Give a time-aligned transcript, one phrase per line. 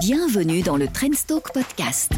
[0.00, 2.10] Bienvenue dans le Trendstalk Podcast.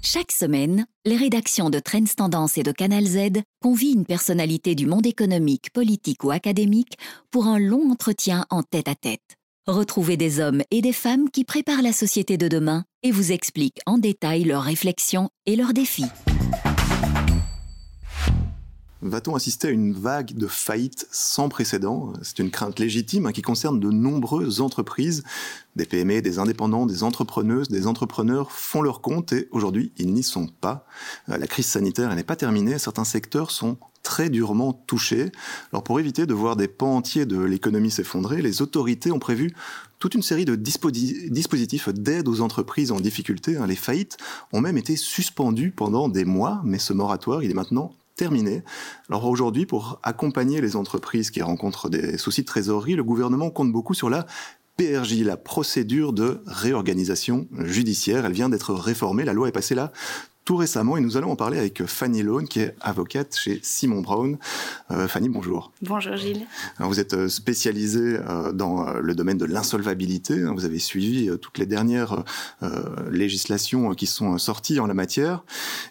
[0.00, 4.86] Chaque semaine, les rédactions de Trends Tendance et de Canal Z convient une personnalité du
[4.86, 6.96] monde économique, politique ou académique
[7.30, 9.36] pour un long entretien en tête-à-tête.
[9.66, 13.80] Retrouvez des hommes et des femmes qui préparent la société de demain et vous expliquent
[13.84, 16.06] en détail leurs réflexions et leurs défis.
[19.02, 22.12] Va-t-on assister à une vague de faillites sans précédent?
[22.22, 25.22] C'est une crainte légitime hein, qui concerne de nombreuses entreprises.
[25.74, 30.22] Des PME, des indépendants, des entrepreneuses, des entrepreneurs font leur compte et aujourd'hui, ils n'y
[30.22, 30.84] sont pas.
[31.30, 32.78] Euh, la crise sanitaire n'est pas terminée.
[32.78, 35.32] Certains secteurs sont très durement touchés.
[35.72, 39.54] Alors pour éviter de voir des pans entiers de l'économie s'effondrer, les autorités ont prévu
[39.98, 43.56] toute une série de dispositifs d'aide aux entreprises en difficulté.
[43.56, 43.66] Hein.
[43.66, 44.18] Les faillites
[44.52, 47.94] ont même été suspendues pendant des mois, mais ce moratoire, il est maintenant
[49.08, 53.72] Alors aujourd'hui, pour accompagner les entreprises qui rencontrent des soucis de trésorerie, le gouvernement compte
[53.72, 54.26] beaucoup sur la
[54.76, 58.24] PRJ, la procédure de réorganisation judiciaire.
[58.24, 59.92] Elle vient d'être réformée, la loi est passée là
[60.44, 64.00] tout récemment et nous allons en parler avec Fanny Lone qui est avocate chez Simon
[64.00, 64.38] Brown.
[64.90, 65.72] Euh, Fanny, bonjour.
[65.82, 66.46] Bonjour Gilles.
[66.78, 70.42] vous êtes euh, spécialisée euh, dans le domaine de l'insolvabilité.
[70.44, 72.24] Vous avez suivi toutes les dernières
[73.10, 75.44] législations qui sont sorties en la matière.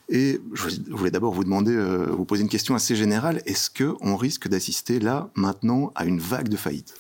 [0.10, 1.76] Et je voulais d'abord vous demander,
[2.12, 3.42] vous poser une question assez générale.
[3.46, 6.96] Est-ce qu'on risque d'assister là, maintenant, à une vague de faillite?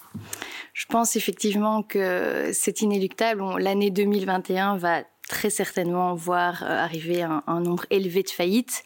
[0.73, 3.43] Je pense effectivement que c'est inéluctable.
[3.59, 8.83] L'année 2021 va très certainement voir euh, arriver un, nombre élevé de faillites.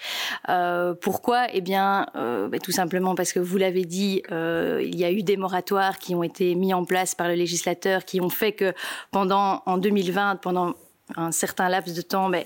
[0.49, 1.47] Euh, pourquoi?
[1.51, 5.23] Eh bien, euh, bah, tout simplement parce que vous l'avez dit, il y a eu
[5.23, 8.73] des moratoires qui ont été mis en place par le législateur, qui ont fait que
[9.11, 10.75] pendant en 2020, pendant
[11.15, 12.39] un certain laps de temps, bah,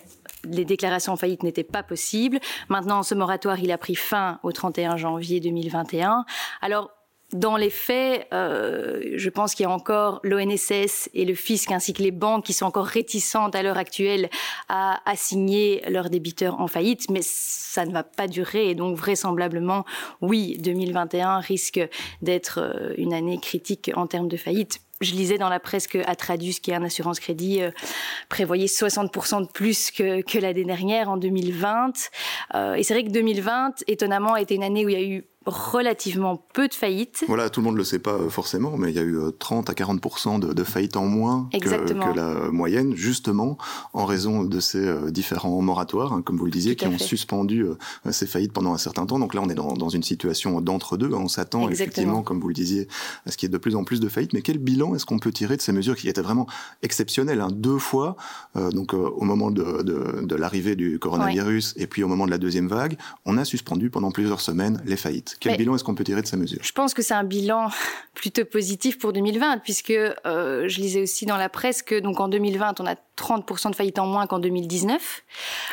[0.44, 2.40] les déclarations en faillite n'étaient pas possibles.
[2.70, 6.26] Maintenant, ce moratoire, il a pris fin au 31 janvier 2021.
[6.62, 6.92] Alors,
[7.34, 11.92] dans les faits, euh, je pense qu'il y a encore l'ONSS et le fisc ainsi
[11.92, 14.30] que les banques qui sont encore réticentes à l'heure actuelle
[14.70, 19.84] à assigner leurs débiteurs en faillite, mais ça ne va pas durer et donc vraisemblablement,
[20.22, 21.82] oui, 2021 risque
[22.22, 26.00] d'être euh, une année critique en termes de faillite je lisais dans la presse que
[26.10, 27.72] Atradus, qui est un assurance crédit, euh,
[28.30, 32.10] prévoyait 60% de plus que, que l'année dernière en 2020.
[32.56, 35.06] Euh, et c'est vrai que 2020, étonnamment, a été une année où il y a
[35.06, 37.24] eu relativement peu de faillites.
[37.28, 39.18] Voilà, tout le monde ne le sait pas euh, forcément, mais il y a eu
[39.40, 43.58] 30 euh, à 40 de, de, faillites en moins que, que, la moyenne, justement
[43.94, 47.66] en raison de ces euh, différents moratoires, hein, comme vous le disiez, qui ont suspendu
[48.12, 49.20] ces faillites pendant un certain temps.
[49.20, 51.14] Donc là, on est dans, dans une situation d'entre-deux.
[51.14, 52.88] On s'attend effectivement, comme vous le disiez,
[53.26, 54.34] à ce qu'il y ait de plus en plus de faillites.
[54.34, 56.48] Mais quel bilan est-ce qu'on peut tirer de ces mesures qui étaient vraiment
[56.82, 58.16] exceptionnelles hein, Deux fois,
[58.56, 62.38] donc au moment de, de, de l'arrivée du coronavirus et puis au moment de la
[62.38, 65.37] deuxième vague, on a suspendu pendant plusieurs semaines les faillites.
[65.40, 67.70] Quel bilan est-ce qu'on peut tirer de ces mesures Je pense que c'est un bilan
[68.14, 72.28] plutôt positif pour 2020, puisque euh, je lisais aussi dans la presse que donc en
[72.28, 75.24] 2020, on a 30% de faillites en moins qu'en 2019.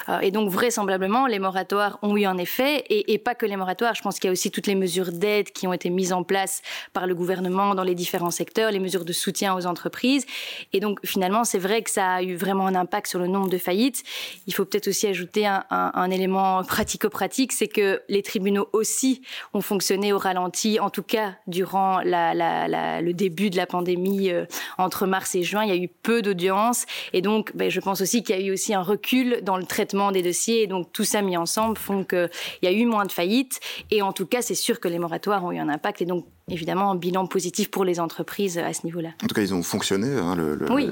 [0.08, 2.84] Euh, et donc, vraisemblablement, les moratoires ont eu un effet.
[2.88, 5.50] Et, pas que les moratoires, je pense qu'il y a aussi toutes les mesures d'aide
[5.50, 6.62] qui ont été mises en place
[6.92, 10.26] par le gouvernement dans les différents secteurs, les mesures de soutien aux entreprises.
[10.72, 13.48] Et donc, finalement, c'est vrai que ça a eu vraiment un impact sur le nombre
[13.48, 14.02] de faillites.
[14.46, 19.22] Il faut peut-être aussi ajouter un, élément pratico-pratique, c'est que les tribunaux aussi
[19.52, 24.44] ont fonctionné au ralenti, en tout cas durant le début de la pandémie euh,
[24.78, 25.64] entre mars et juin.
[25.64, 26.86] Il y a eu peu d'audience.
[27.12, 29.56] Et donc, donc, ben, je pense aussi qu'il y a eu aussi un recul dans
[29.56, 30.62] le traitement des dossiers.
[30.62, 32.30] Et donc, tout ça mis ensemble font qu'il
[32.62, 33.58] y a eu moins de faillites.
[33.90, 36.00] Et en tout cas, c'est sûr que les moratoires ont eu un impact.
[36.00, 39.08] Et donc, évidemment, un bilan positif pour les entreprises à ce niveau-là.
[39.24, 40.06] En tout cas, ils ont fonctionné.
[40.16, 40.36] Hein,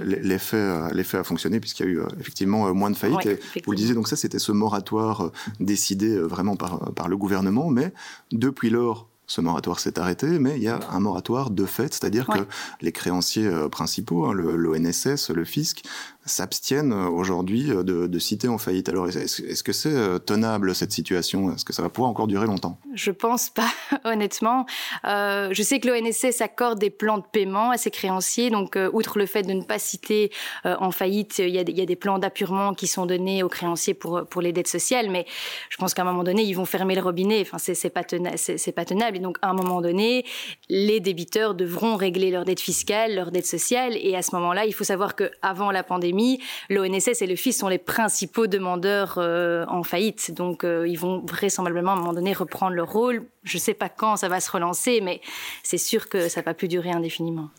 [0.04, 3.26] L'effet le, a fonctionné puisqu'il y a eu euh, effectivement euh, moins de faillites.
[3.26, 7.16] et vous le disiez, donc ça, c'était ce moratoire euh, décidé vraiment par, par le
[7.16, 7.70] gouvernement.
[7.70, 7.92] Mais
[8.32, 12.26] depuis lors, ce moratoire s'est arrêté, mais il y a un moratoire de fait, c'est-à-dire
[12.26, 12.40] que
[12.82, 15.82] les créanciers principaux, hein, l'ONSS, le fisc,
[16.24, 18.88] s'abstiennent euh, aujourd'hui euh, de, de, citer en faillite.
[18.88, 21.52] Alors, est-ce que c'est euh, tenable cette situation?
[21.52, 22.78] Est-ce que ça va pouvoir encore durer longtemps?
[22.94, 23.70] Je pense pas,
[24.04, 24.66] honnêtement.
[25.04, 28.50] Euh, je sais que l'ONSS accorde des plans de paiement à ses créanciers.
[28.50, 30.30] Donc, euh, outre le fait de ne pas citer
[30.66, 33.42] euh, en faillite, il y, a, il y, a, des plans d'appurement qui sont donnés
[33.42, 35.10] aux créanciers pour pour les dettes sociales.
[35.10, 35.26] Mais
[35.70, 37.40] je pense qu'à un moment donné, ils vont fermer le robinet.
[37.40, 38.36] Enfin, c'est pas tenable.
[38.38, 39.16] C'est pas tenable.
[39.22, 40.24] Donc, à un moment donné,
[40.68, 43.96] les débiteurs devront régler leurs dettes fiscales, leurs dettes sociales.
[43.96, 47.52] Et à ce moment-là, il faut savoir que avant la pandémie l'ONSS et le FIS
[47.52, 50.32] sont les principaux demandeurs euh, en faillite.
[50.34, 53.26] Donc, euh, ils vont vraisemblablement à un moment donné reprendre leur rôle.
[53.44, 55.20] Je ne sais pas quand ça va se relancer, mais
[55.62, 57.50] c'est sûr que ça ne va plus durer indéfiniment.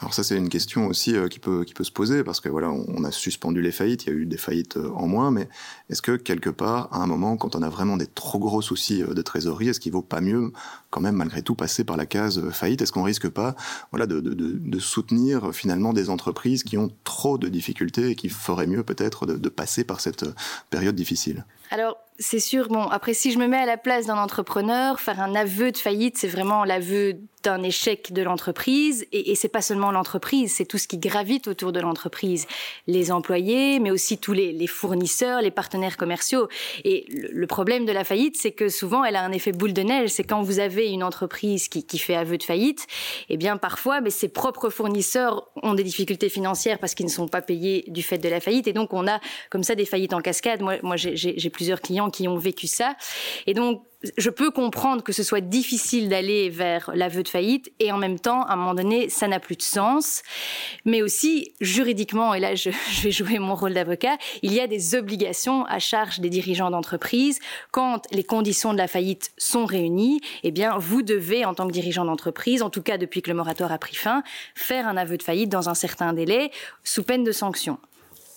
[0.00, 2.48] Alors ça c'est une question aussi euh, qui peut qui peut se poser parce que
[2.48, 5.30] voilà on, a suspendu les faillites, il y a eu des faillites euh, en moins,
[5.30, 5.48] mais
[5.90, 9.02] est-ce que quelque part à un moment quand on a vraiment des trop gros soucis
[9.02, 10.52] euh, de trésorerie, est-ce qu'il vaut pas mieux
[10.90, 12.82] quand même malgré tout passer par la case faillite?
[12.82, 13.56] Est-ce qu'on risque pas
[13.90, 18.84] voilà de, soutenir finalement des entreprises qui ont trop de difficultés et qui feraient mieux
[18.84, 20.24] peut-être de, de passer par cette
[20.70, 21.44] période difficile?
[21.70, 25.20] Alors c'est sûr, bon, après, si je me mets à la place d'un entrepreneur, faire
[25.20, 27.14] un aveu de faillite, c'est vraiment l'aveu
[27.44, 29.06] d'un échec de l'entreprise.
[29.12, 32.46] Et, et c'est pas seulement l'entreprise, c'est tout ce qui gravite autour de l'entreprise.
[32.86, 36.48] Les employés, mais aussi tous les, fournisseurs, les partenaires commerciaux.
[36.84, 39.82] Et le, problème de la faillite, c'est que souvent, elle a un effet boule de
[39.82, 40.10] neige.
[40.10, 42.86] C'est quand vous avez une entreprise qui, qui fait aveu de faillite,
[43.28, 47.28] eh bien, parfois, mais ses propres fournisseurs ont des difficultés financières parce qu'ils ne sont
[47.28, 48.68] pas payés du fait de la faillite.
[48.68, 49.20] Et donc, on a
[49.50, 50.60] comme ça des faillites en cascade.
[50.60, 52.96] Moi, moi j'ai plusieurs clients qui ont vécu ça.
[53.46, 53.82] Et donc,
[54.16, 58.20] je peux comprendre que ce soit difficile d'aller vers l'aveu de faillite et en même
[58.20, 60.22] temps, à un moment donné, ça n'a plus de sens.
[60.84, 62.70] Mais aussi, juridiquement, et là je,
[63.02, 67.40] vais jouer mon rôle d'avocat, il y a des obligations à charge des dirigeants d'entreprise.
[67.72, 71.72] Quand les conditions de la faillite sont réunies, eh bien, vous devez, en tant que
[71.72, 74.22] dirigeant d'entreprise, en tout cas depuis que le moratoire a pris fin,
[74.54, 76.52] faire un aveu de faillite dans un certain délai,
[76.84, 77.78] sous peine de sanction.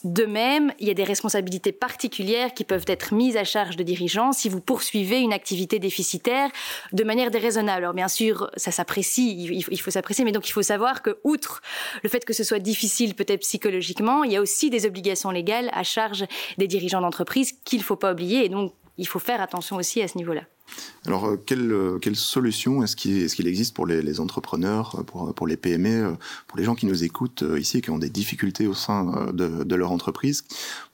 [0.03, 3.83] De même, il y a des responsabilités particulières qui peuvent être mises à charge de
[3.83, 6.50] dirigeants si vous poursuivez une activité déficitaire
[6.92, 7.83] de manière déraisonnable.
[7.83, 11.62] Alors bien sûr, ça s'apprécie, il faut s'apprécier, mais donc il faut savoir que, outre
[12.03, 15.69] le fait que ce soit difficile peut-être psychologiquement, il y a aussi des obligations légales
[15.74, 16.25] à charge
[16.57, 20.01] des dirigeants d'entreprise qu'il ne faut pas oublier, et donc il faut faire attention aussi
[20.01, 20.43] à ce niveau-là.
[21.05, 25.33] Alors, euh, quelle, euh, quelle, solution est-ce qu'il existe pour les, les, entrepreneurs, euh, pour,
[25.33, 26.15] pour les PME,
[26.47, 29.63] pour les gens qui nous écoutent ici et qui ont des difficultés au sein de,
[29.63, 30.43] de leur entreprise?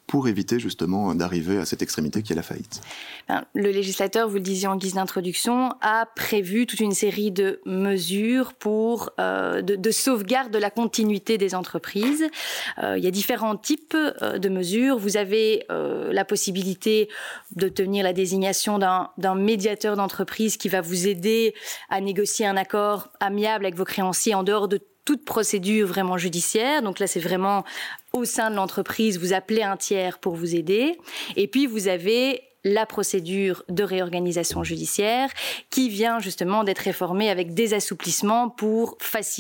[0.08, 2.82] Pour éviter justement d'arriver à cette extrémité qui est la faillite
[3.28, 7.62] ben, Le législateur, vous le disiez en guise d'introduction, a prévu toute une série de
[7.66, 12.26] mesures pour euh, de, de, sauvegarde de la continuité des entreprises.
[12.82, 14.98] Euh, il y a différents types euh, de mesures.
[14.98, 17.10] Vous avez la possibilité
[17.56, 21.54] d'obtenir la désignation d'un médiateur d'entreprise qui va vous aider
[21.90, 26.82] à négocier un accord amiable avec vos créanciers en dehors de toute procédure vraiment judiciaire.
[26.82, 27.64] Donc là, c'est vraiment
[28.12, 30.98] au sein de l'entreprise, vous appelez un tiers pour vous aider.
[31.38, 35.30] Et puis, vous avez la procédure de réorganisation judiciaire
[35.70, 38.98] qui vient justement d'être réformée avec des assouplissements pour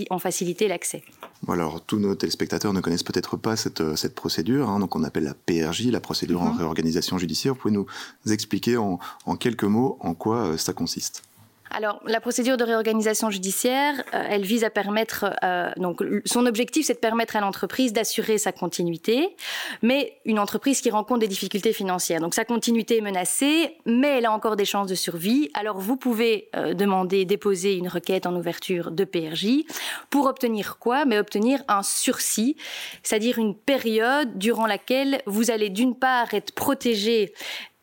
[0.10, 1.04] en faciliter l'accès.
[1.50, 5.04] Alors, tous nos téléspectateurs ne connaissent peut-être pas cette, euh, cette procédure, hein, donc on
[5.04, 6.60] appelle la PRJ, la procédure en mhm.
[6.60, 7.56] réorganisation judiciaire.
[7.56, 7.88] Vous pouvez nous
[8.31, 11.24] expliquer en, en quelques mots en quoi euh, ça consiste?
[11.72, 16.86] Alors, la procédure de réorganisation judiciaire, euh, elle vise à permettre, euh, donc, son objectif,
[16.86, 19.36] c'est de permettre à l'entreprise d'assurer sa continuité,
[19.81, 22.22] mais une entreprise qui rencontre des difficultés financières.
[22.22, 25.50] Donc, sa continuité est menacée, mais elle a encore des chances de survie.
[25.54, 29.63] Alors, vous pouvez euh, demander, déposer une requête en ouverture de PRJ
[30.10, 31.06] pour obtenir quoi?
[31.06, 32.56] Mais obtenir un sursis,
[33.04, 37.34] c'est-à-dire une période durant laquelle vous allez d'une part être protégé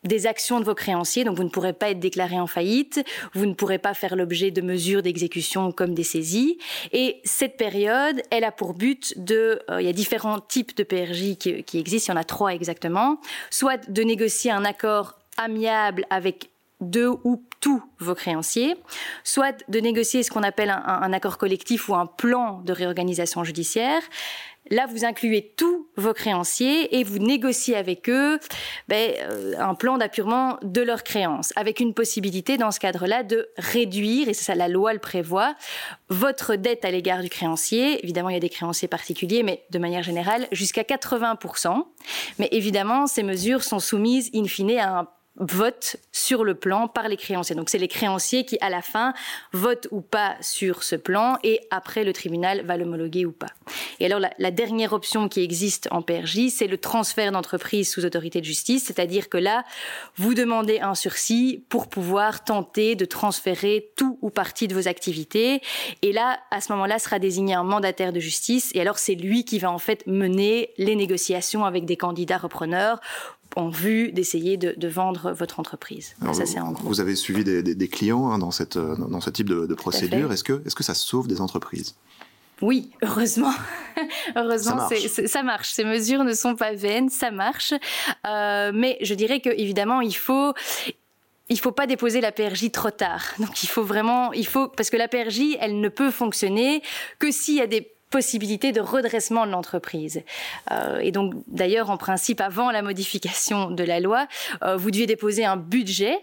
[0.04, 3.46] des actions de vos créanciers, donc vous ne pourrez pas être déclaré en faillite, vous
[3.46, 6.58] ne pourrez pas faire l'objet de mesures d'exécution comme des saisies.
[6.92, 10.84] Et cette période, elle a pour but de, euh, il y a différents types de
[10.84, 13.18] PRJ qui, existent, il y en a trois exactement,
[13.50, 18.76] soit de négocier un accord amiable avec deux ou tous vos créanciers,
[19.22, 24.02] soit de négocier ce qu'on appelle un, accord collectif ou un plan de réorganisation judiciaire,
[24.70, 28.38] Là, vous incluez tous vos créanciers et vous négociez avec eux
[28.88, 33.48] ben, euh, un plan d'appurement de leurs créances, avec une possibilité dans ce cadre-là de
[33.58, 35.54] réduire, et c'est ça la loi le prévoit,
[36.08, 38.02] votre dette à l'égard du créancier.
[38.02, 41.84] Évidemment, il y a des créanciers particuliers, mais de manière générale, jusqu'à 80%.
[42.38, 47.08] Mais évidemment, ces mesures sont soumises in fine à un vote sur le plan par
[47.08, 47.56] les créanciers.
[47.56, 49.14] Donc c'est les créanciers qui, à la fin,
[49.52, 53.50] votent ou pas sur ce plan et après le tribunal va l'homologuer ou pas.
[53.98, 58.04] Et alors la, la, dernière option qui existe en PRJ, c'est le transfert d'entreprise sous
[58.04, 59.64] autorité de justice, c'est-à-dire que là,
[60.16, 65.60] vous demandez un sursis pour pouvoir tenter de transférer tout ou partie de vos activités.
[66.02, 69.44] Et là, à ce moment-là, sera désigné un mandataire de justice et alors c'est lui
[69.44, 73.00] qui va en fait mener les négociations avec des candidats repreneurs
[73.56, 76.14] en vue d'essayer de, de, vendre votre entreprise.
[76.32, 76.88] ça, c'est en gros.
[76.88, 79.74] Vous avez suivi des, des, des clients hein, dans, cette, dans ce type de, de
[79.74, 80.32] procédure.
[80.32, 81.94] Est-ce que, est que ça sauve des entreprises?
[82.62, 83.52] Oui, heureusement.
[84.36, 85.26] heureusement, ça marche.
[85.26, 85.70] ça marche.
[85.70, 87.74] Ces mesures ne sont pas vaines, ça marche.
[88.26, 90.52] Euh, mais je dirais que évidemment, il faut
[91.50, 93.22] il faut pas déposer la PRJ trop tard.
[93.38, 96.82] Donc il faut vraiment, il faut parce que la PRJ, elle ne peut fonctionner
[97.18, 100.22] que s'il y a des possibilité de redressement de l'entreprise.
[100.70, 104.28] Euh, et donc, d'ailleurs, en principe, avant la modification de la loi,
[104.62, 106.16] euh, vous deviez déposer un budget,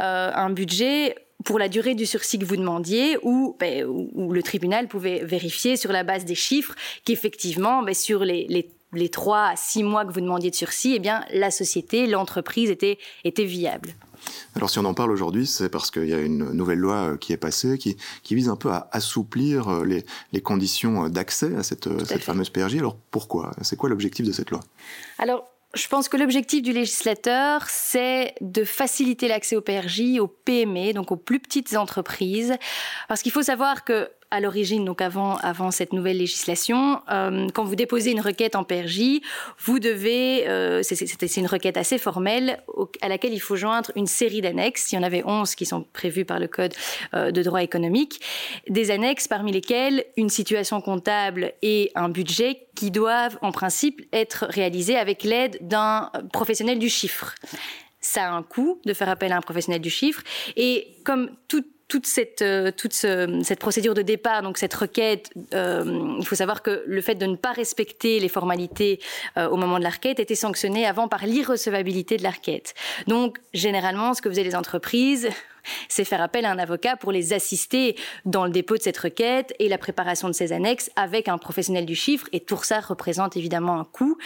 [0.00, 4.42] euh, un budget pour la durée du sursis que vous demandiez, ou ben, où, le
[4.42, 6.74] tribunal pouvait vérifier sur la base des chiffres
[7.04, 8.66] qu'effectivement, ben, sur les,
[9.12, 13.44] trois à six mois que vous demandiez de sursis, eh bien, la société, l'entreprise était
[13.44, 13.94] viable.
[14.54, 17.16] Alors si on en parle aujourd'hui, c'est parce qu'il y a une nouvelle loi euh,
[17.16, 21.08] qui est passée, qui, qui vise un peu à assouplir euh, les, les conditions euh,
[21.08, 22.76] d'accès à cette, cette fameuse PRJ.
[22.76, 23.52] Alors pourquoi?
[23.62, 24.60] C'est quoi l'objectif de cette loi?
[25.18, 25.44] Alors
[25.76, 31.12] je pense que l'objectif du législateur, c'est de faciliter l'accès au PRJ, aux PME, donc
[31.12, 32.54] aux plus petites entreprises.
[33.08, 37.64] Parce qu'il faut savoir que à l'origine, donc avant, avant cette nouvelle législation, euh, quand
[37.64, 39.20] vous déposez une requête en PRJ,
[39.64, 42.58] vous devez, euh, c'est une requête assez formelle
[43.00, 44.90] à laquelle il faut joindre une série d'annexes.
[44.90, 46.74] Il y en avait 11 qui sont prévues par le Code
[47.14, 48.20] euh, de droit économique.
[48.68, 54.46] Des annexes parmi lesquelles une situation comptable et un budget qui doivent en principe être
[54.48, 57.34] réalisés avec l'aide d'un professionnel du chiffre.
[58.00, 60.22] Ça a un coût de faire appel à un professionnel du chiffre
[60.54, 61.66] et comme toute
[62.44, 67.14] euh, cette procédure de départ, donc cette requête, euh, il faut savoir que le fait
[67.14, 69.00] de ne pas respecter les formalités
[69.36, 72.74] euh, au moment de la requête était sanctionné avant par l'irrecevabilité de la requête.
[73.06, 75.28] Donc généralement, ce que faisaient les entreprises,
[75.88, 79.54] c'est faire appel à un avocat pour les assister dans le dépôt de cette requête
[79.58, 82.26] et la préparation de ces annexes avec un professionnel du chiffre.
[82.32, 84.16] Et tout ça représente évidemment un coût.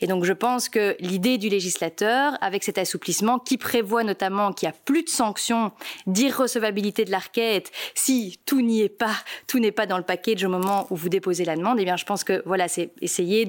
[0.00, 4.68] Et donc je pense que l'idée du législateur, avec cet assouplissement qui prévoit notamment qu'il
[4.68, 5.72] n'y a plus de sanctions
[6.06, 9.14] d'irrecevabilité de la requête si tout n'y est pas,
[9.46, 11.96] tout n'est pas dans le package au moment où vous déposez la demande, eh bien
[11.96, 13.46] je pense que voilà, c'est essayer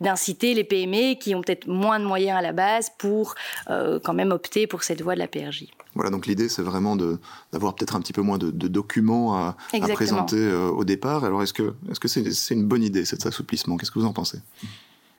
[0.00, 3.34] d'inciter les PME qui ont peut-être moins de moyens à la base pour
[3.70, 5.66] euh, quand même opter pour cette voie de la PRJ.
[5.94, 9.56] Voilà, donc l'idée, c'est vraiment d'avoir peut-être un petit peu moins de, documents à,
[9.94, 11.24] présenter euh, au départ.
[11.24, 13.76] Alors, est-ce que c'est -ce que c'est une bonne idée, cet assouplissement?
[13.76, 14.38] Qu'est-ce que vous en pensez?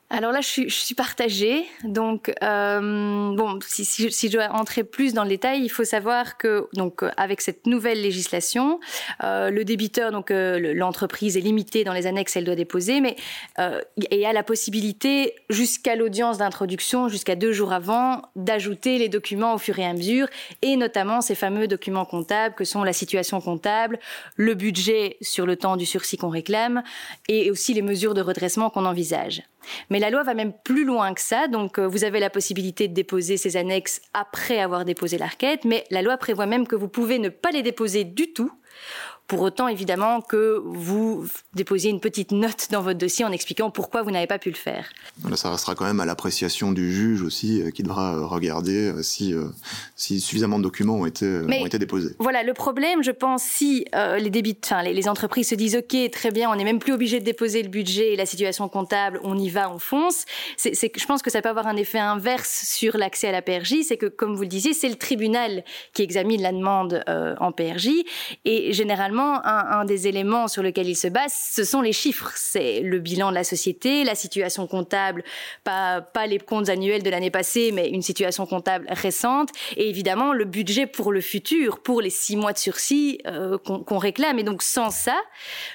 [0.10, 1.66] Alors là, je suis, je suis partagée.
[1.84, 5.84] Donc, euh, bon, si, si, si, je dois entrer plus dans le détail, il faut
[5.84, 8.80] savoir que, donc, euh, avec cette nouvelle législation,
[9.24, 13.18] euh, le débiteur, donc euh, l'entreprise est limitée dans les annexes qu'elle doit déposer, mais
[13.60, 19.56] euh, et a la possibilité, jusqu'à l'audience d'introduction, jusqu'à deux jours avant, d'ajouter les documents
[19.56, 20.28] au fur et à mesure,
[20.62, 24.00] et notamment ces fameux documents comptables que sont la situation comptable,
[24.38, 26.82] le budget sur le temps du sursis qu'on réclame,
[27.28, 29.44] et aussi les mesures de redressement qu'on envisage.
[29.90, 31.48] Mais la loi va même plus loin que ça.
[31.48, 35.28] Donc, euh, vous avez la possibilité de déposer ces annexes après avoir déposé la
[35.66, 38.52] mais la loi prévoit même que vous pouvez ne pas les déposer du tout
[39.28, 44.02] pour autant, évidemment, que vous déposiez une petite note dans votre dossier en expliquant pourquoi
[44.02, 44.90] vous n'avez pas pu le faire.
[45.36, 49.04] ça restera quand même à l'appréciation du juge aussi, euh, qui devra euh, regarder euh,
[49.04, 49.36] si,
[49.98, 52.16] si suffisamment de documents ont été, ont été déposés.
[52.20, 55.96] Voilà, le problème, je pense, si les, débits, enfin, les, les, entreprises se disent OK,
[56.12, 59.20] très bien, on n'est même plus obligé de déposer le budget et la situation comptable,
[59.24, 62.64] on y va, on fonce, c'est, je pense que ça peut avoir un effet inverse
[62.66, 66.02] sur l'accès à la PRJ, c'est que, comme vous le disiez, c'est le tribunal qui
[66.02, 67.90] examine la demande en PRJ,
[68.46, 72.32] et généralement, un, des éléments sur lequel il se base, ce sont les chiffres.
[72.36, 75.24] C'est le bilan de la société, la situation comptable,
[75.64, 80.46] pas, les comptes annuels de l'année passée, mais une situation comptable récente, et évidemment le
[80.46, 84.40] budget pour le futur, pour les six mois de sursis euh, qu'on réclame.
[84.40, 85.18] Et donc sans ça,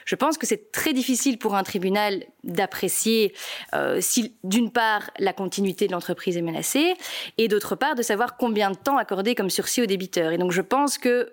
[0.05, 3.35] je pense que c'est très difficile pour un tribunal d'apprécier
[3.75, 6.95] euh, si, d'une part, la continuité de l'entreprise est menacée,
[7.39, 10.33] et d'autre part, de savoir combien de temps accorder comme sursis aux débiteurs.
[10.33, 11.33] Et donc je pense que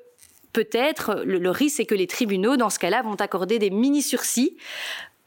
[0.53, 4.55] peut-être le, risque, c'est que les tribunaux, dans ce cas-là, vont accorder des mini-sursis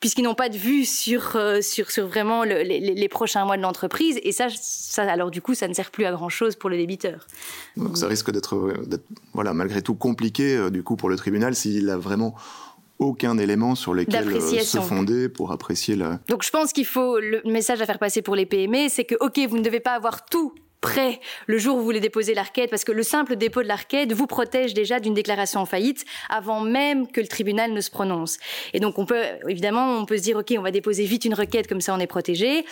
[0.01, 4.19] puisqu'ils n'ont pas de vue sur, euh, sur, sur vraiment les, prochains mois de l'entreprise.
[4.25, 7.29] Et ça, ça, alors du coup, ça ne sert plus à grand-chose pour le débiteur.
[7.77, 8.75] Donc ça risque d'être,
[9.33, 12.35] voilà, malgré tout compliqué, euh, du coup, pour le tribunal, s'il a vraiment
[12.99, 16.19] aucun élément sur lequel euh, se fonder pour apprécier la...
[16.29, 19.15] Donc je pense qu'il faut, le message à faire passer pour les PME, c'est que,
[19.21, 20.53] OK, vous ne devez pas avoir tout
[20.83, 24.13] prêt le jour où vous voulez déposer l'arcade, parce que le simple dépôt de l'arcade
[24.13, 28.39] vous protège déjà d'une déclaration en faillite avant même que le tribunal ne se prononce.
[28.75, 31.35] Et donc on peut, évidemment, on peut se dire, OK, on va déposer vite une
[31.35, 32.67] requête, comme ça on est protégé.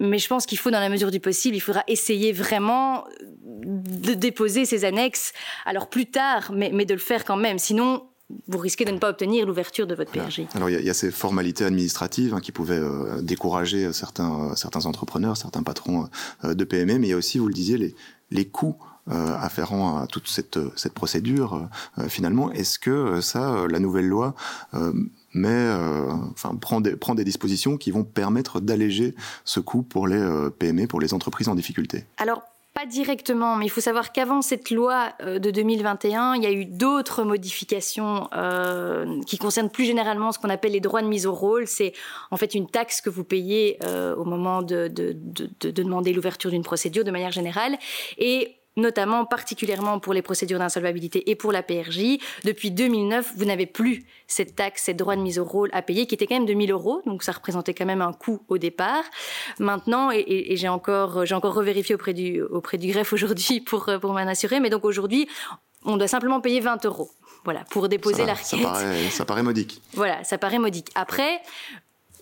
[0.00, 3.04] Mais je pense qu'il faut, dans la mesure du possible, il faudra essayer vraiment
[3.42, 5.32] de déposer ces annexes,
[5.66, 7.58] alors plus tard, mais, mais de le faire quand même.
[7.58, 8.08] Sinon,
[8.46, 10.42] vous risquez de ne pas obtenir l'ouverture de votre PRJ.
[10.54, 15.36] Alors il y, a ces formalités administratives hein, qui pouvaient euh, décourager certains, certains entrepreneurs,
[15.36, 16.08] certains patrons
[16.44, 17.94] euh, de PME, mais il y a aussi, vous le disiez, les,
[18.30, 18.76] les coûts
[19.10, 21.68] euh, afférents à toute cette, cette procédure.
[22.08, 24.34] finalement, est-ce que ça, la nouvelle loi
[25.34, 25.70] mais
[26.32, 30.20] enfin prend des, prend des dispositions qui vont permettre d'alléger ce coût pour les
[30.58, 32.04] PME, pour les entreprises en difficulté?
[32.18, 32.42] Alors
[32.78, 36.52] pas directement, mais il faut savoir qu'avant cette loi euh, de 2021, il y a
[36.52, 41.26] eu d'autres modifications euh, qui concernent plus généralement ce qu'on appelle les droits de mise
[41.26, 41.66] au rôle.
[41.66, 41.92] C'est
[42.30, 46.12] en fait une taxe que vous payez euh, au moment de, de, de, de demander
[46.12, 47.76] l'ouverture d'une procédure de manière générale.
[48.16, 52.18] Et notamment particulièrement pour les procédures d'insolvabilité et pour la PRJ.
[52.44, 56.06] Depuis 2009, vous n'avez plus cette taxe, cette droit de mise au rôle à payer,
[56.06, 58.58] qui était quand même de 1000 euros, donc ça représentait quand même un coût au
[58.58, 59.04] départ.
[59.58, 64.12] Maintenant, et, j'ai encore, j'ai encore revérifié auprès du, auprès du greffe aujourd'hui pour, pour
[64.12, 65.28] m'en assurer, mais donc aujourd'hui,
[65.84, 67.10] on doit simplement payer 20 euros.
[67.44, 68.44] Voilà, pour déposer l'arcade.
[68.44, 69.80] Ça paraît, ça paraît modique.
[69.94, 70.90] Voilà, ça paraît modique.
[70.94, 71.40] Après,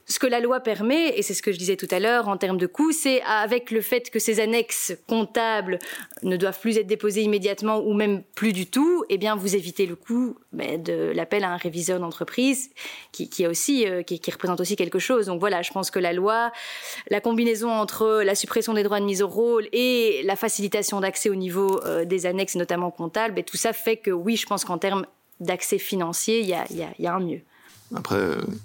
[0.09, 2.37] ce que la loi permet, et c'est ce que je disais tout à l'heure en
[2.37, 5.81] termes de coûts, c'est avec le fait que ces annexes comptables
[6.23, 9.85] ne doivent plus être déposées immédiatement ou même plus du tout, eh bien vous évitez
[9.85, 12.71] le coût ben, de l'appel à un réviseur d'entreprise
[13.11, 15.27] qui, qui, aussi, euh, qui, représente aussi quelque chose.
[15.27, 16.53] Donc voilà, je pense que la loi,
[17.11, 21.31] la combinaison entre la suppression des droits de mise au rôle et la facilitation d'accès
[21.31, 24.65] au niveau euh, des annexes, notamment comptables, ben, tout ça fait que oui, je pense
[24.65, 25.05] qu'en termes
[25.41, 27.43] d'accès financier, il y y a un mieux.
[27.95, 28.19] Après,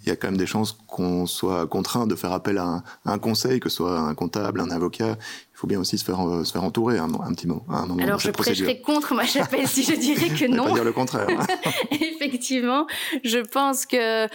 [0.04, 3.20] il y a quand même des chances qu'on soit contraint de faire appel à un,
[3.20, 5.18] conseil, que ce soit un comptable, un avocat
[5.62, 7.62] faut bien aussi se faire, euh, se faire entourer un, un petit mot.
[7.70, 10.66] Un moment Alors je prêcherais contre ma chapelle si je dirais que non.
[10.66, 11.28] pas dire le contraire.
[11.92, 12.88] Effectivement,
[13.24, 14.26] je pense que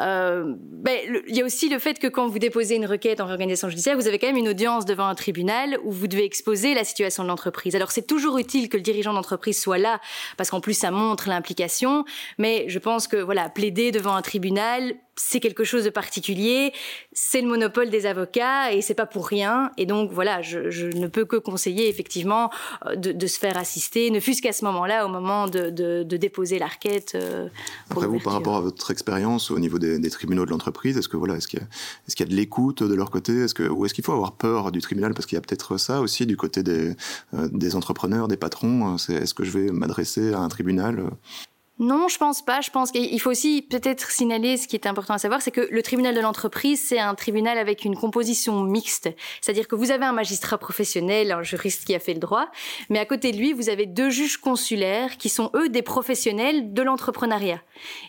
[0.00, 0.98] euh, ben,
[1.28, 3.96] il y a aussi le fait que quand vous déposez une requête en réorganisation judiciaire,
[3.96, 7.22] vous avez quand même une audience devant un tribunal où vous devez exposer la situation
[7.22, 7.76] de l'entreprise.
[7.76, 10.00] Alors c'est toujours utile que le dirigeant d'entreprise soit là
[10.36, 12.04] parce qu'en plus ça montre l'implication.
[12.38, 16.72] Mais je pense que voilà plaider devant un tribunal c'est quelque chose de particulier,
[17.12, 19.70] c'est le monopole des avocats et c'est pas pour rien.
[19.76, 22.50] Et donc voilà, je, je, ne peux que conseiller effectivement
[22.86, 26.02] euh, de, de se faire assister, ne fût-ce qu'à ce moment-là, au moment de, de,
[26.02, 27.12] de déposer l'arquette.
[27.14, 27.48] Euh,
[27.90, 31.08] Après vous, par rapport à votre expérience au niveau des, des tribunaux de l'entreprise, est-ce
[31.08, 33.54] que voilà, est-ce qu'il y, est qu y, a de l'écoute de leur côté, est-ce
[33.54, 35.12] que ou est-ce qu'il faut avoir peur du tribunal?
[35.14, 36.94] Parce qu'il y a peut-être ça aussi du côté des,
[37.34, 38.96] euh, des entrepreneurs, des patrons.
[38.96, 41.10] Est-ce que je vais m'adresser à un tribunal?
[41.82, 42.60] Non, je pense pas.
[42.60, 45.66] Je pense qu'il faut aussi peut-être signaler ce qui est important à savoir, c'est que
[45.68, 49.10] le tribunal de l'entreprise, c'est un tribunal avec une composition mixte.
[49.40, 52.46] C'est-à-dire que vous avez un magistrat professionnel, un juriste qui a fait le droit,
[52.88, 56.72] mais à côté de lui, vous avez deux juges consulaires qui sont eux des professionnels
[56.72, 57.60] de l'entrepreneuriat.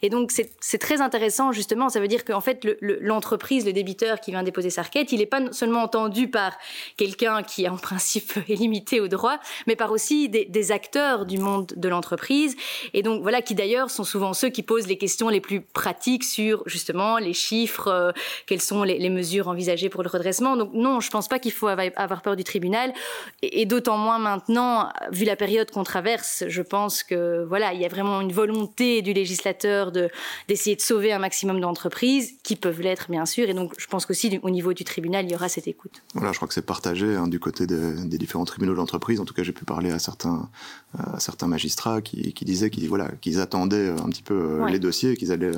[0.03, 1.89] Et donc c'est très intéressant justement.
[1.89, 5.25] Ça veut dire qu'en fait l'entreprise, le, débiteur qui vient déposer sa requête, il n'est
[5.25, 6.55] pas seulement entendu par
[6.95, 11.39] quelqu'un qui en principe est limité au droit, mais par aussi des, des acteurs du
[11.39, 12.55] monde de l'entreprise.
[12.93, 16.25] Et donc voilà qui d'ailleurs sont souvent ceux qui posent les questions les plus pratiques
[16.25, 18.11] sur justement les chiffres, euh,
[18.45, 20.57] quelles sont les, mesures envisagées pour le redressement.
[20.57, 22.93] Donc non, je pense pas qu'il faut avoir peur du tribunal,
[23.41, 27.85] et, d'autant moins maintenant, vu la période qu'on traverse, je pense que voilà, il y
[27.85, 30.09] a vraiment une volonté du législateur de
[30.47, 34.05] d'essayer de sauver un maximum d'entreprises qui peuvent l'être bien sûr, et donc je pense
[34.05, 36.01] qu'aussi au niveau du tribunal, il y aura cette écoute.
[36.15, 39.19] Voilà, je crois que c'est partagé hein, du côté des, différents tribunaux d'entreprise.
[39.19, 40.49] En tout cas, j'ai pu parler à certains
[40.97, 44.67] à certains magistrats qui, qui disaient qu'ils voilà qu'ils attendent attendaient un petit peu euh,
[44.67, 45.51] les dossiers, qu'ils allaient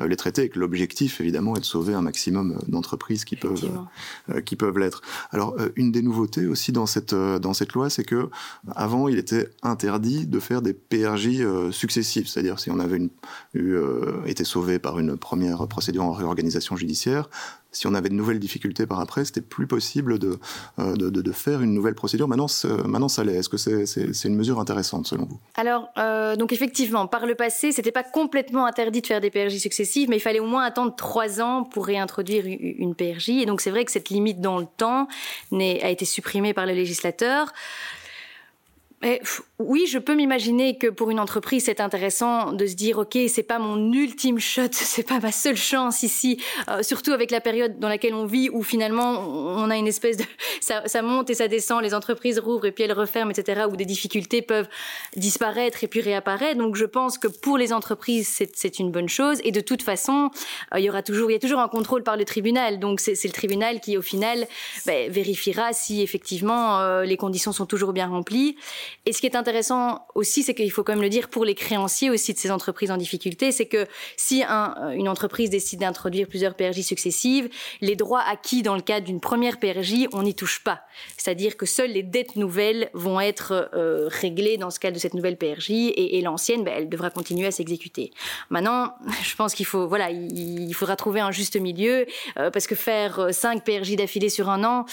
[0.00, 3.70] euh, les traiter, et que l'objectif, évidemment, est de sauver un maximum d'entreprises qui peuvent,
[4.30, 5.00] euh, qui peuvent l'être.
[5.30, 8.28] Alors, une des nouveautés aussi dans cette, dans cette loi, c'est que
[8.76, 13.10] avant, il était interdit de faire des PRJ successifs, c'est-à-dire si on avait une,
[13.54, 13.78] eu,
[14.26, 17.28] été sauvé par une première procédure en réorganisation judiciaire,
[17.70, 20.38] si on avait de nouvelles difficultés par après, c'était plus possible de,
[20.78, 22.26] euh, de, faire une nouvelle procédure.
[22.26, 22.46] Maintenant,
[22.86, 23.36] maintenant ça l'est.
[23.36, 25.38] Est-ce que c'est une mesure intéressante selon vous?
[25.54, 29.58] Alors, euh, donc effectivement, par le passé, c'était pas complètement interdit de faire des PRJ
[29.58, 33.30] successives, mais il fallait au moins attendre trois ans pour réintroduire une PRJ.
[33.30, 35.06] Et donc c'est vrai que cette limite dans le temps
[35.52, 37.52] a été supprimée par le législateur.
[39.60, 43.44] Oui, je peux m'imaginer que pour une entreprise, c'est intéressant de se dire, ok, c'est
[43.44, 47.78] pas mon ultime shot, c'est pas ma seule chance ici, euh, surtout avec la période
[47.78, 50.24] dans laquelle on vit, où finalement on a une espèce de,
[50.60, 53.76] ça, ça, monte et ça descend, les entreprises rouvrent et puis elles referment, etc., où
[53.76, 54.68] des difficultés peuvent
[55.16, 56.58] disparaître et puis réapparaître.
[56.58, 59.40] Donc je pense que pour les entreprises, c'est une bonne chose.
[59.44, 60.30] Et de toute façon,
[60.74, 62.80] euh, il y aura toujours, il y a toujours un contrôle par le tribunal.
[62.80, 64.46] Donc c'est le tribunal qui, au final,
[64.86, 68.56] ben, vérifiera si effectivement euh, les conditions sont toujours bien remplies.
[69.06, 71.54] Et ce qui est intéressant aussi, c'est qu'il faut quand même le dire pour les
[71.54, 75.80] créanciers aussi de ces entreprises en difficulté, c'est que si un, euh, une entreprise décide
[75.80, 77.48] d'introduire plusieurs PRJ successives,
[77.80, 80.82] les droits acquis dans le cadre d'une première PRJ, on n'y touche pas.
[81.16, 85.14] C'est-à-dire que seules les dettes nouvelles vont être euh, réglées dans ce cadre de cette
[85.14, 88.12] nouvelle PRJ et, et l'ancienne, ben, elle devra continuer à s'exécuter.
[88.50, 92.06] Maintenant, je pense qu'il faut, voilà, il, faudra trouver un juste milieu
[92.38, 94.84] euh, parce que faire 5 PRJ d'affilée sur un an,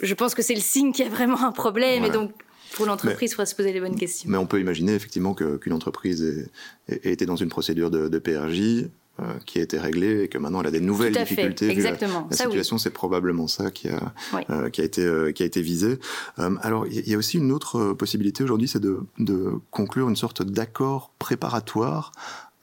[0.00, 2.32] je pense que c'est le signe qu'il y a vraiment un problème et donc
[2.74, 4.28] pour l'entreprise, il faudra se poser les bonnes questions.
[4.30, 6.48] Mais on peut imaginer effectivement qu'une entreprise
[6.88, 10.60] ait, été dans une procédure de, PRJ, euh, qui a été réglée et que maintenant
[10.60, 11.68] elle a des nouvelles difficultés.
[11.68, 12.26] Exactement.
[12.28, 14.12] la, situation, c'est probablement ça qui a,
[14.50, 16.00] euh, qui a, été, euh, qui a été visé.
[16.36, 20.42] alors, il y a aussi une autre possibilité aujourd'hui, c'est de, de conclure une sorte
[20.42, 22.10] d'accord préparatoire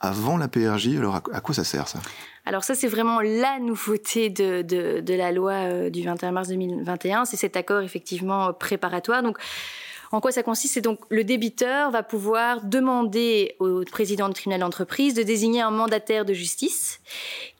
[0.00, 0.96] avant la PRJ.
[0.98, 2.00] Alors, à, quoi ça sert ça?
[2.44, 7.24] Alors ça, c'est vraiment la nouveauté de, de, de la loi du 21 mars 2021,
[7.24, 9.22] c'est cet accord effectivement préparatoire.
[9.22, 9.38] Donc
[10.12, 10.74] En quoi ça consiste?
[10.74, 15.70] C'est donc le débiteur va pouvoir demander au président du tribunal d'entreprise de désigner un
[15.70, 17.00] mandataire de justice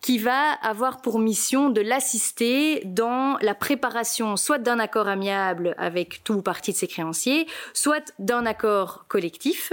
[0.03, 6.23] qui va avoir pour mission de l'assister dans la préparation soit d'un accord amiable avec
[6.25, 9.73] tout ou partie de ses créanciers, soit d'un accord collectif.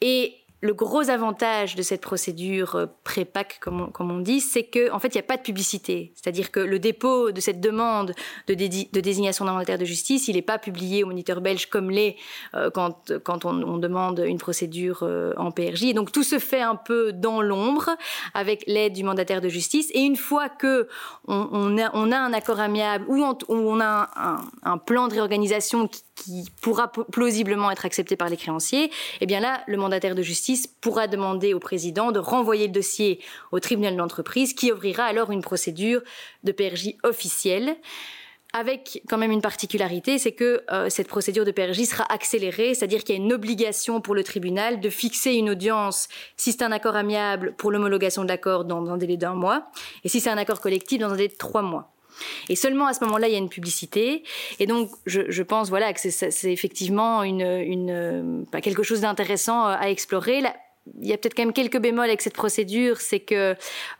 [0.00, 4.98] Et le gros avantage de cette procédure euh, pré-PAC, comme, on, dit, c'est qu'en en
[4.98, 6.12] fait, il n'y a pas de publicité.
[6.14, 8.12] C'est-à-dire que le dépôt de cette demande
[8.46, 8.54] de,
[9.00, 12.16] désignation d'un mandataire de justice, il n'est pas publié au moniteur belge comme l'est
[12.54, 15.84] euh, quand, on, demande une procédure euh, en PRJ.
[15.84, 17.90] Et donc tout se fait un peu dans l'ombre
[18.34, 19.90] avec l'aide du mandataire de justice.
[19.94, 20.88] Et une fois que
[21.26, 26.44] on a, un accord amiable ou on, a un, un, plan de réorganisation qui, qui
[26.60, 31.06] pourra plausiblement être accepté par les créanciers, eh bien là, le mandataire de justice pourra
[31.06, 33.20] demander au président de renvoyer le dossier
[33.52, 36.02] au tribunal d'entreprise qui ouvrira alors une procédure
[36.44, 37.76] de PRJ officielle
[38.52, 43.04] avec quand même une particularité, c'est que euh, cette procédure de PRJ sera accélérée, c'est-à-dire
[43.04, 46.72] qu'il y a une obligation pour le tribunal de fixer une audience, si c'est un
[46.72, 49.70] accord amiable, pour l'homologation de l'accord dans un délai d'un mois,
[50.02, 51.89] et si c'est un accord collectif, dans un délai de trois mois.
[52.48, 54.22] Et seulement à ce moment-là, il y a une publicité.
[54.58, 60.42] Et donc, je, pense voilà, que c'est effectivement une, quelque chose d'intéressant euh, à explorer.
[61.00, 63.54] il y a peut-être quand même quelques bémols avec cette procédure, c'est que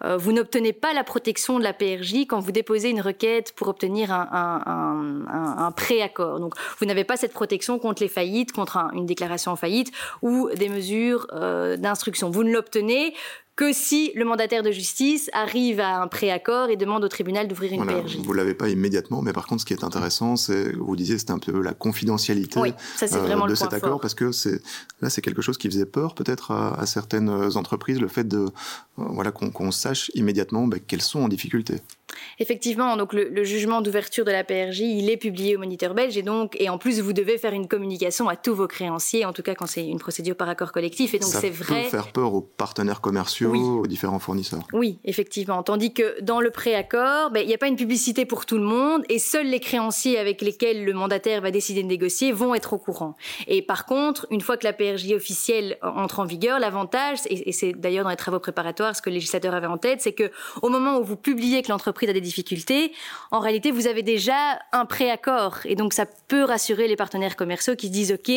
[0.05, 3.69] euh, vous n'obtenez pas la protection de la PRJ quand vous déposez une requête pour
[3.69, 6.41] obtenir un, un, préaccord.
[6.41, 10.51] Donc, vous n'avez pas cette protection contre les faillites, contre une déclaration en faillite ou
[10.55, 12.31] des mesures euh, d'instruction.
[12.31, 13.15] Vous ne l'obtenez
[13.57, 17.73] que si le mandataire de justice arrive à un préaccord et demande au tribunal d'ouvrir
[17.73, 18.17] une PRJ.
[18.17, 21.31] Vous l'avez pas immédiatement, mais par contre, ce qui est intéressant, c'est, vous disiez, c'est
[21.31, 24.63] un peu la confidentialité euh, de cet accord, parce que c'est
[25.03, 28.49] là, c'est quelque chose qui faisait peur peut-être à, certaines entreprises, le fait de, euh,
[28.97, 31.77] voilà, qu'on sache immédiatement ben, qu'elles sont en difficulté.
[32.39, 36.23] Effectivement, donc le, jugement d'ouverture de la PRJ, il est publié au Moniteur belge et
[36.23, 39.43] donc et en plus vous devez faire une communication à tous vos créanciers, en tout
[39.43, 41.15] cas quand c'est une procédure par accord collectif.
[41.15, 41.85] Et donc c'est vrai.
[41.85, 44.67] Ça peut faire peur aux partenaires commerciaux, aux différents fournisseurs.
[44.73, 45.63] Oui, effectivement.
[45.63, 48.65] Tandis que dans le préaccord, ben, il n'y a pas une publicité pour tout le
[48.65, 52.73] monde et seuls les créanciers avec lesquels le mandataire va décider de négocier vont être
[52.73, 53.17] au courant.
[53.47, 57.73] Et par contre, une fois que la PRJ officielle entre en vigueur, l'avantage, et, c'est
[57.73, 60.31] d'ailleurs dans les travaux préparatoires ce que le législateur avait en tête, c'est que
[60.63, 62.93] au moment où vous publiez que l'entreprise à des difficultés,
[63.31, 65.59] en réalité, vous avez déjà un préaccord.
[65.65, 68.33] Et donc, ça peut rassurer les partenaires commerciaux qui disent, OK,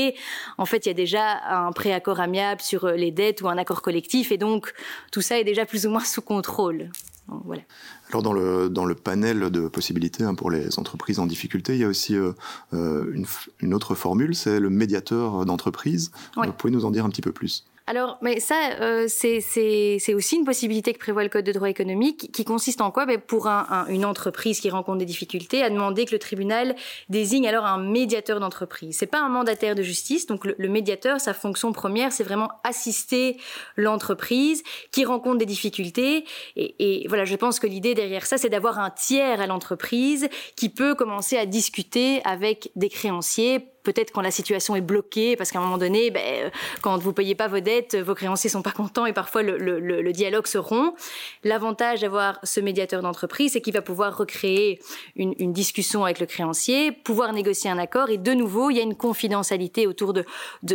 [0.57, 3.81] en fait, il y a déjà un préaccord amiable sur les dettes ou un accord
[3.81, 4.31] collectif.
[4.31, 4.73] Et donc,
[5.11, 6.89] tout ça est déjà plus ou moins sous contrôle.
[7.27, 7.61] voilà.
[8.09, 11.79] Alors dans le, dans le panel de possibilités hein, pour les entreprises en difficulté, il
[11.79, 12.33] y a aussi euh,
[12.73, 13.25] euh, une,
[13.59, 16.11] une, autre formule, c'est le médiateur d'entreprise.
[16.35, 17.65] Vous pouvez nous en dire un petit peu plus?
[17.85, 22.31] Alors, mais ça, euh, c'est aussi une possibilité que prévoit le Code de droit économique,
[22.31, 23.05] qui consiste en quoi?
[23.05, 26.75] Ben, Pour un, une entreprise qui rencontre des difficultés, à demander que le tribunal
[27.09, 28.95] désigne alors un médiateur d'entreprise.
[28.97, 33.37] C'est pas un mandataire de justice, donc le, médiateur, sa fonction première, c'est vraiment assister
[33.75, 36.23] l'entreprise qui rencontre des difficultés.
[36.55, 40.29] Et, et voilà, je pense que l'idée derrière ça, c'est d'avoir un tiers à l'entreprise
[40.55, 45.51] qui peut commencer à discuter avec des créanciers peut-être quand la situation est bloquée, parce
[45.51, 46.49] qu'à un moment donné, ben, euh,
[46.81, 50.47] quand vous payez pas vos dettes, vos créanciers sont pas contents et parfois le, dialogue
[50.47, 50.93] se rompt.
[51.43, 54.79] L'avantage d'avoir ce médiateur d'entreprise, c'est qu'il va pouvoir recréer
[55.15, 58.83] une, discussion avec le créancier, pouvoir négocier un accord et de nouveau, il y a
[58.83, 60.25] une confidentialité autour de,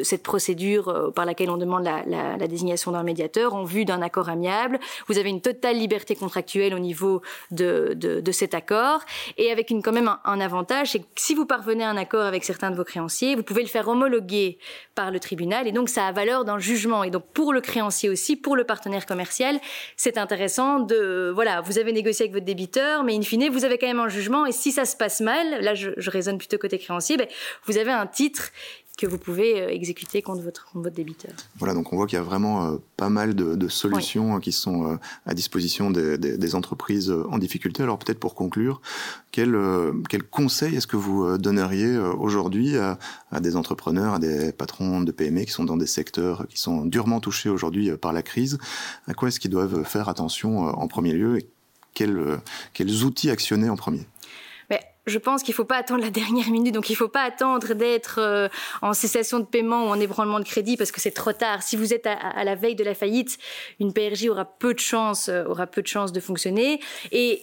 [0.02, 4.28] cette procédure euh, par laquelle on demande la, désignation d'un médiateur en vue d'un accord
[4.28, 4.78] amiable.
[5.06, 9.00] Vous avez une totale liberté contractuelle au niveau de, cet accord
[9.36, 12.24] et avec une, quand même un avantage, c'est que si vous parvenez à un accord
[12.24, 14.58] avec certains de vos créanciers, vous pouvez le faire homologuer
[14.94, 17.04] par le tribunal et donc ça a valeur d'un jugement.
[17.04, 19.58] Et donc pour le créancier aussi, pour le partenaire commercial,
[19.96, 23.78] c'est intéressant de, voilà, vous avez négocié avec votre débiteur, mais in fine, vous avez
[23.78, 26.78] quand même un jugement et si ça se passe mal, là je, raisonne plutôt côté
[26.78, 27.28] créancier, ben,
[27.66, 28.50] vous avez un titre
[28.98, 31.30] que vous pouvez euh, exécuter contre votre, votre débiteur.
[31.56, 34.50] Voilà, donc on voit qu'il y a vraiment euh, pas mal de, solutions hein, qui
[34.50, 37.82] sont euh, à disposition des, entreprises en difficulté.
[37.82, 38.80] Alors peut-être pour conclure,
[39.30, 39.56] quel,
[40.08, 42.98] quel conseil est-ce que vous donneriez aujourd'hui à,
[43.40, 47.20] des entrepreneurs, à des patrons de PME qui sont dans des secteurs qui sont durement
[47.20, 48.58] touchés aujourd'hui par la crise?
[49.06, 51.46] À quoi est-ce qu'ils doivent faire attention en premier lieu et
[51.92, 52.40] quels,
[52.72, 54.06] quels outils actionner en premier?
[55.08, 56.74] Je pense qu'il ne faut pas attendre la dernière minute.
[56.74, 58.48] Donc, il ne faut pas attendre d'être euh,
[58.82, 61.62] en cessation de paiement ou en ébranlement de crédit parce que c'est trop tard.
[61.62, 63.38] Si vous êtes à, la veille de la faillite,
[63.80, 66.80] une PRJ aura peu de chance, euh, de chance de fonctionner.
[67.12, 67.42] Et,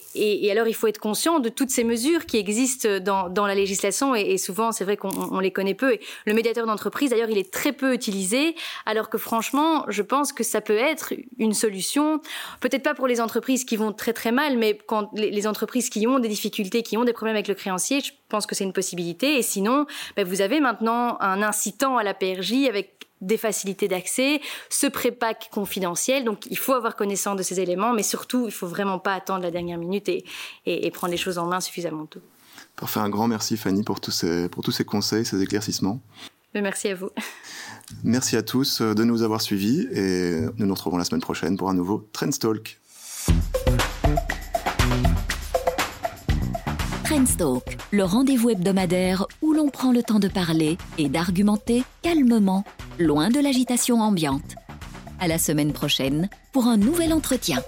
[0.52, 4.16] alors, il faut être conscient de toutes ces mesures qui existent dans, la législation.
[4.16, 5.94] Et, souvent, c'est vrai qu'on les connaît peu.
[5.94, 8.56] Et le médiateur d'entreprise, d'ailleurs, il est très peu utilisé.
[8.86, 12.22] Alors que franchement, je pense que ça peut être une solution.
[12.60, 16.08] Peut-être pas pour les entreprises qui vont très très mal, mais quand les, entreprises qui
[16.08, 18.74] ont des difficultés, qui ont des problèmes avec le créancier, je pense que c'est une
[18.74, 19.38] possibilité.
[19.38, 24.42] Et sinon, ben, vous avez maintenant un incitant à la PRJ avec des facilités d'accès,
[24.70, 26.26] ce prépack confidentiel.
[26.26, 29.42] Donc, il faut avoir connaissance de ces éléments, mais surtout, il faut vraiment pas attendre
[29.42, 30.26] la dernière minute et,
[30.66, 32.22] et, prendre les choses en main suffisamment tôt.
[32.76, 33.00] Parfait.
[33.00, 36.02] Un grand merci, Fanny, pour tous ces, pour tous ces conseils, ces éclaircissements.
[36.54, 37.10] Merci à vous.
[38.04, 41.70] Merci à tous de nous avoir suivis et nous nous retrouvons la semaine prochaine pour
[41.70, 42.80] un nouveau Trendstalk.
[47.92, 52.66] Le rendez-vous hebdomadaire où l'on prend le temps de parler et d'argumenter calmement,
[53.00, 54.56] loin de l'agitation ambiante.
[55.22, 57.62] À la semaine prochaine pour un nouvel entretien.